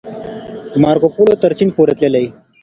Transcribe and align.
مارکوپولو 0.83 1.33
تر 1.41 1.51
چين 1.57 1.69
پورې 1.77 1.93
تللی 1.99 2.25
و. 2.27 2.31